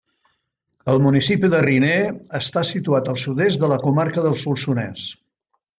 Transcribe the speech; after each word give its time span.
El 0.93 1.01
municipi 1.07 1.51
de 1.55 1.59
Riner 1.65 1.99
està 2.41 2.65
situat 2.73 3.13
al 3.15 3.23
sud-est 3.27 3.65
de 3.65 3.73
la 3.75 3.81
comarca 3.87 4.29
del 4.29 4.41
Solsonès. 4.47 5.11